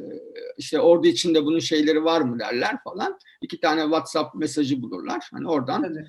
işte 0.57 0.79
ordu 0.79 1.07
içinde 1.07 1.45
bunun 1.45 1.59
şeyleri 1.59 2.03
var 2.03 2.21
mı 2.21 2.39
derler 2.39 2.75
falan. 2.83 3.19
İki 3.41 3.59
tane 3.59 3.81
WhatsApp 3.81 4.35
mesajı 4.35 4.81
bulurlar. 4.81 5.29
Hani 5.33 5.47
oradan 5.47 5.83
evet. 5.83 6.07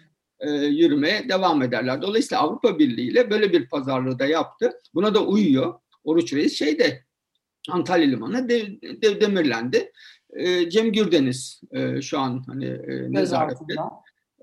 yürümeye 0.73 1.29
devam 1.29 1.63
ederler. 1.63 2.03
Dolayısıyla 2.03 2.43
Avrupa 2.43 2.79
Birliği 2.79 3.11
ile 3.11 3.31
böyle 3.31 3.53
bir 3.53 3.69
pazarlığı 3.69 4.19
da 4.19 4.27
yaptı. 4.27 4.73
Buna 4.95 5.15
da 5.15 5.25
uyuyor. 5.27 5.75
Oruç 6.05 6.33
Reis 6.33 6.59
şeyde 6.59 7.05
Antalya 7.71 8.07
Limanı 8.07 8.49
de, 8.49 8.81
de, 9.03 9.21
demirlendi. 9.21 9.93
Cem 10.69 10.93
Gürdeniz 10.93 11.61
şu 12.01 12.19
an 12.19 12.45
hani 12.47 12.79
nezarette 13.13 13.75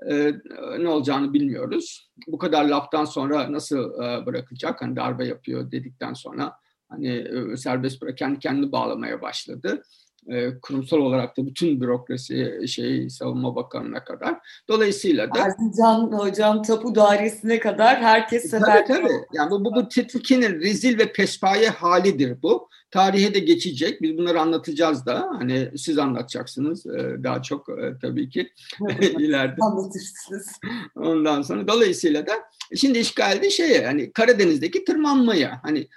e, 0.10 0.34
ne 0.80 0.90
olacağını 0.90 1.34
bilmiyoruz. 1.34 2.10
Bu 2.28 2.38
kadar 2.38 2.66
laftan 2.66 3.06
sonra 3.06 3.52
nasıl 3.52 4.04
e, 4.04 4.26
bırakacak? 4.26 4.82
Hani 4.82 4.96
darbe 4.96 5.26
yapıyor 5.26 5.72
dedikten 5.72 6.14
sonra 6.14 6.54
hani 6.90 7.08
e, 7.08 7.58
serbest 7.58 8.02
bırak 8.02 8.18
kendi 8.18 8.40
kendini 8.40 8.72
bağlamaya 8.72 9.22
başladı. 9.22 9.82
e, 10.28 10.60
kurumsal 10.60 10.98
olarak 10.98 11.38
da 11.38 11.46
bütün 11.46 11.82
bürokrasi 11.82 12.68
şey 12.68 13.10
savunma 13.10 13.56
bakanına 13.56 14.04
kadar. 14.04 14.38
Dolayısıyla 14.68 15.36
da 15.36 15.40
Erzincan 15.40 16.12
hocam 16.12 16.62
tapu 16.62 16.96
dairesine 16.96 17.60
kadar 17.60 18.02
herkes 18.02 18.50
sefer. 18.50 18.88
Tabii 18.88 19.02
tabii. 19.02 19.14
Yani 19.34 19.52
bu, 19.52 19.66
bu, 19.66 19.76
bu 19.76 19.90
Türkiye'nin 19.90 20.60
rezil 20.60 21.00
ve 21.00 21.14
pespaye 21.14 21.70
halidir 21.70 22.42
bu. 22.42 22.70
Tarihe 22.92 23.34
de 23.34 23.40
geçecek. 23.40 24.02
Biz 24.02 24.18
bunları 24.18 24.42
anlatacağız 24.42 25.06
da. 25.06 25.30
Hani 25.40 25.72
siz 25.78 25.98
anlatacaksınız 25.98 26.86
e, 26.86 27.24
daha 27.24 27.42
çok 27.42 27.70
e, 27.70 27.94
tabii 28.02 28.30
ki 28.30 28.50
ileride. 29.20 29.62
Anlatırsınız. 29.62 30.48
Ondan 30.96 31.42
sonra 31.42 31.68
dolayısıyla 31.68 32.28
da 32.28 32.34
şimdi 32.76 33.00
işgalde 33.00 33.50
şeye 33.50 33.86
hani 33.86 34.12
Karadeniz'deki 34.12 34.86
tırmanmaya 34.86 35.60
hani 35.64 35.88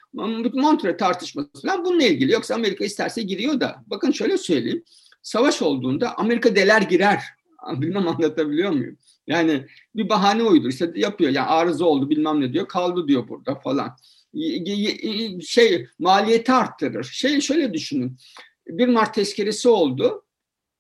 Montre 0.54 0.96
tartışması 0.96 1.62
falan 1.62 1.84
bununla 1.84 2.04
ilgili. 2.04 2.32
Yoksa 2.32 2.54
Amerika 2.54 2.84
isterse 2.84 3.22
giriyor 3.22 3.60
da. 3.60 3.84
Bakın 3.86 4.10
şöyle 4.10 4.38
söyleyeyim. 4.38 4.84
Savaş 5.22 5.62
olduğunda 5.62 6.18
Amerika 6.18 6.56
deler 6.56 6.82
girer. 6.82 7.22
Bilmem 7.76 8.08
anlatabiliyor 8.08 8.70
muyum? 8.70 8.96
Yani 9.26 9.66
bir 9.96 10.08
bahane 10.08 10.42
uydur. 10.42 10.68
İşte 10.68 10.92
yapıyor. 10.94 11.30
Yani 11.30 11.46
arıza 11.46 11.84
oldu 11.84 12.10
bilmem 12.10 12.40
ne 12.40 12.52
diyor. 12.52 12.68
Kaldı 12.68 13.08
diyor 13.08 13.28
burada 13.28 13.54
falan. 13.54 13.96
Şey 15.42 15.86
maliyeti 15.98 16.52
arttırır. 16.52 17.04
Şey 17.04 17.40
şöyle 17.40 17.74
düşünün. 17.74 18.16
Bir 18.68 18.88
Mart 18.88 19.14
tezkeresi 19.14 19.68
oldu. 19.68 20.24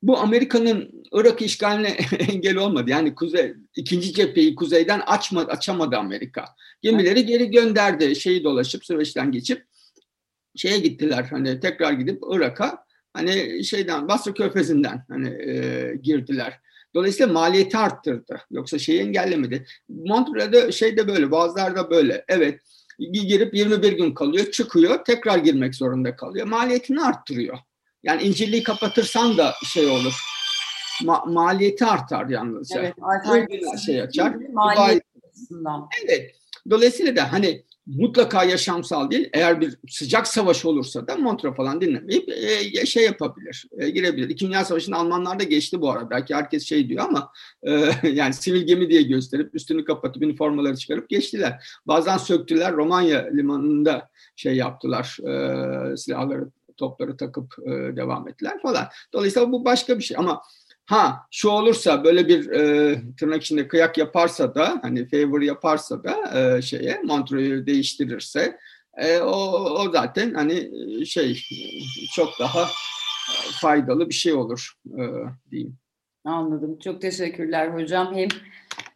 Bu 0.02 0.18
Amerika'nın 0.18 1.04
Irak 1.12 1.42
işgaline 1.42 1.88
engel 2.18 2.56
olmadı. 2.56 2.90
Yani 2.90 3.14
kuzey 3.14 3.54
ikinci 3.76 4.12
cepheyi 4.12 4.54
kuzeyden 4.54 5.00
açmadı, 5.00 5.50
açamadı 5.50 5.96
Amerika. 5.96 6.44
Gemileri 6.82 7.26
geri 7.26 7.50
gönderdi. 7.50 8.16
Şeyi 8.16 8.44
dolaşıp 8.44 8.84
Süveyş'ten 8.84 9.32
geçip 9.32 9.66
şeye 10.56 10.78
gittiler. 10.78 11.26
Hani 11.30 11.60
tekrar 11.60 11.92
gidip 11.92 12.22
Irak'a 12.30 12.84
hani 13.12 13.64
şeyden 13.64 14.08
Basra 14.08 14.34
Körfezi'nden 14.34 15.04
hani 15.08 15.28
e, 15.28 15.94
girdiler. 16.02 16.60
Dolayısıyla 16.94 17.32
maliyeti 17.32 17.78
arttırdı. 17.78 18.40
Yoksa 18.50 18.78
şeyi 18.78 19.00
engellemedi. 19.00 19.66
Montreal'de 19.88 20.72
şey 20.72 20.96
de 20.96 21.08
böyle, 21.08 21.30
bazılarda 21.30 21.90
böyle. 21.90 22.24
Evet, 22.28 22.60
girip 22.98 23.54
21 23.54 23.92
gün 23.92 24.14
kalıyor, 24.14 24.50
çıkıyor, 24.50 25.04
tekrar 25.04 25.38
girmek 25.38 25.74
zorunda 25.74 26.16
kalıyor. 26.16 26.46
Maliyetini 26.46 27.02
arttırıyor. 27.02 27.58
Yani 28.02 28.22
incirliği 28.22 28.62
kapatırsan 28.62 29.36
da 29.36 29.54
şey 29.66 29.86
olur. 29.86 30.14
Ma- 31.02 31.32
maliyeti 31.32 31.84
artar 31.84 32.28
yalnızca. 32.28 32.80
Evet, 32.80 32.94
artar. 33.02 33.46
Şey 33.86 34.02
açar. 34.02 34.34
Maliyet 34.52 35.02
Evet. 36.04 36.34
Dolayısıyla 36.70 37.16
da 37.16 37.32
hani 37.32 37.64
mutlaka 37.86 38.44
yaşamsal 38.44 39.10
değil. 39.10 39.30
Eğer 39.32 39.60
bir 39.60 39.76
sıcak 39.88 40.26
savaş 40.26 40.64
olursa 40.64 41.06
da 41.06 41.16
Montreux 41.16 41.56
falan 41.56 41.80
dinlemeyip 41.80 42.28
e, 42.28 42.86
şey 42.86 43.04
yapabilir, 43.04 43.66
e, 43.78 43.90
girebilir. 43.90 44.28
İkinci 44.28 44.52
Dünya 44.52 44.64
Savaşı'nın 44.64 44.96
Almanlar 44.96 45.40
da 45.40 45.44
geçti 45.44 45.80
bu 45.80 45.90
arada. 45.90 46.10
Belki 46.10 46.34
herkes 46.34 46.64
şey 46.64 46.88
diyor 46.88 47.04
ama 47.04 47.32
e, 47.62 47.92
yani 48.12 48.34
sivil 48.34 48.62
gemi 48.62 48.90
diye 48.90 49.02
gösterip 49.02 49.54
üstünü 49.54 49.84
kapatıp 49.84 50.22
üniformaları 50.22 50.76
çıkarıp 50.76 51.08
geçtiler. 51.08 51.64
Bazen 51.86 52.16
söktüler 52.16 52.72
Romanya 52.72 53.28
limanında 53.32 54.08
şey 54.36 54.56
yaptılar, 54.56 55.18
e, 55.28 55.96
silahları 55.96 56.50
topları 56.76 57.16
takıp 57.16 57.54
e, 57.66 57.70
devam 57.70 58.28
ettiler 58.28 58.62
falan. 58.62 58.88
Dolayısıyla 59.12 59.52
bu 59.52 59.64
başka 59.64 59.98
bir 59.98 60.04
şey 60.04 60.16
ama 60.16 60.42
Ha 60.86 61.26
şu 61.30 61.48
olursa 61.48 62.04
böyle 62.04 62.28
bir 62.28 62.50
e, 62.50 63.00
tırnak 63.18 63.42
içinde 63.42 63.68
kıyak 63.68 63.98
yaparsa 63.98 64.54
da 64.54 64.78
hani 64.82 65.08
favor 65.08 65.40
yaparsa 65.40 66.04
da 66.04 66.40
e, 66.40 66.62
şeye 66.62 67.00
Montreux'u 67.04 67.66
değiştirirse 67.66 68.58
e, 68.96 69.18
o, 69.18 69.34
o 69.80 69.90
zaten 69.90 70.34
hani 70.34 70.70
şey 71.06 71.42
çok 72.14 72.28
daha 72.40 72.68
faydalı 73.60 74.08
bir 74.08 74.14
şey 74.14 74.32
olur 74.32 74.72
e, 74.86 75.02
diyeyim. 75.50 75.76
Anladım. 76.24 76.78
Çok 76.78 77.00
teşekkürler 77.00 77.68
hocam. 77.68 78.14
Hem 78.14 78.28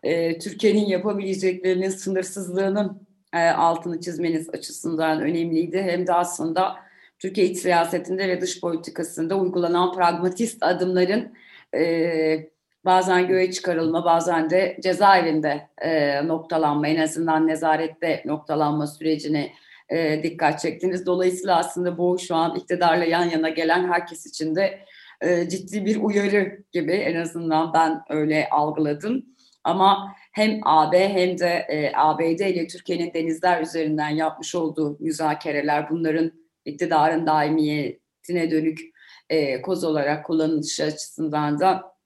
e, 0.03 0.39
Türkiye'nin 0.39 0.87
yapabileceklerinin 0.87 1.89
sınırsızlığının 1.89 3.07
e, 3.33 3.39
altını 3.39 4.01
çizmeniz 4.01 4.51
açısından 4.51 5.21
önemliydi. 5.21 5.83
Hem 5.83 6.07
de 6.07 6.13
aslında 6.13 6.77
Türkiye 7.19 7.47
iç 7.47 7.59
siyasetinde 7.59 8.29
ve 8.29 8.41
dış 8.41 8.61
politikasında 8.61 9.39
uygulanan 9.39 9.93
pragmatist 9.93 10.63
adımların 10.63 11.33
e, 11.77 12.51
bazen 12.85 13.29
göğe 13.29 13.53
çıkarılma, 13.53 14.05
bazen 14.05 14.51
de 14.51 14.77
cezaevinde 14.83 15.69
e, 15.79 16.21
noktalanma, 16.29 16.89
en 16.89 17.01
azından 17.01 17.47
nezarette 17.47 18.23
noktalanma 18.25 18.87
sürecine 18.87 19.53
e, 19.89 20.23
dikkat 20.23 20.61
çektiniz. 20.61 21.07
Dolayısıyla 21.07 21.57
aslında 21.57 21.99
bu 21.99 22.19
şu 22.19 22.35
an 22.35 22.57
iktidarla 22.57 23.05
yan 23.05 23.31
yana 23.31 23.49
gelen 23.49 23.89
herkes 23.89 24.27
için 24.27 24.57
de 24.57 24.79
e, 25.21 25.49
ciddi 25.49 25.85
bir 25.85 25.97
uyarı 25.97 26.63
gibi 26.73 26.93
en 26.93 27.21
azından 27.21 27.73
ben 27.75 28.03
öyle 28.09 28.49
algıladım. 28.51 29.27
Ama 29.65 30.15
hem 30.33 30.61
AB 30.65 31.09
hem 31.09 31.39
de 31.39 31.67
e, 31.69 31.93
ABD 31.95 32.41
ile 32.41 32.67
Türkiye'nin 32.67 33.15
denizler 33.15 33.63
üzerinden 33.63 34.09
yapmış 34.09 34.55
olduğu 34.55 34.97
müzakereler 35.01 35.91
bunların 35.91 36.33
iktidarın 36.65 37.27
daimiyetine 37.27 38.51
dönük 38.51 38.96
e, 39.31 39.63
koz 39.63 39.85
olarak 39.85 40.27
kullanılışı 40.27 40.85
açısından 40.85 41.61
da 41.61 41.97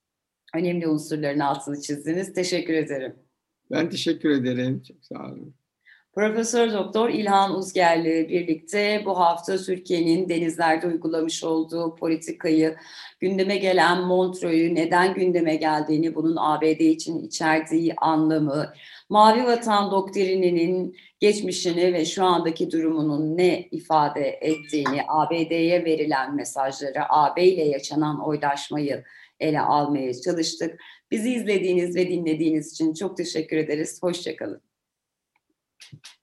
önemli 0.54 0.88
unsurların 0.88 1.40
altını 1.40 1.80
çizdiniz. 1.80 2.32
Teşekkür 2.32 2.74
ederim. 2.74 3.16
Ben 3.70 3.90
teşekkür 3.90 4.30
ederim. 4.30 4.82
Çok 4.82 4.96
sağ 5.04 5.24
olun. 5.24 5.54
Profesör 6.14 6.72
Doktor 6.72 7.08
İlhan 7.08 7.54
Uzger'le 7.54 8.28
birlikte 8.28 9.02
bu 9.04 9.18
hafta 9.18 9.56
Türkiye'nin 9.56 10.28
denizlerde 10.28 10.86
uygulamış 10.86 11.44
olduğu 11.44 11.96
politikayı, 11.96 12.76
gündeme 13.20 13.56
gelen 13.56 14.00
Montreux'u 14.00 14.74
neden 14.74 15.14
gündeme 15.14 15.56
geldiğini, 15.56 16.14
bunun 16.14 16.36
ABD 16.38 16.80
için 16.80 17.22
içerdiği 17.22 17.94
anlamı, 17.96 18.72
Mavi 19.08 19.44
Vatan 19.44 19.90
doktrininin 19.90 20.96
geçmişini 21.20 21.92
ve 21.92 22.04
şu 22.04 22.24
andaki 22.24 22.70
durumunun 22.70 23.36
ne 23.36 23.68
ifade 23.70 24.38
ettiğini, 24.40 25.02
ABD'ye 25.08 25.84
verilen 25.84 26.34
mesajları, 26.34 27.02
AB 27.08 27.44
ile 27.44 27.64
yaşanan 27.64 28.26
oydaşmayı 28.26 29.04
ele 29.40 29.60
almaya 29.60 30.14
çalıştık. 30.20 30.80
Bizi 31.10 31.34
izlediğiniz 31.34 31.96
ve 31.96 32.08
dinlediğiniz 32.08 32.72
için 32.72 32.94
çok 32.94 33.16
teşekkür 33.16 33.56
ederiz. 33.56 34.02
Hoşçakalın. 34.02 34.69
Thank 35.80 36.02
you. 36.14 36.19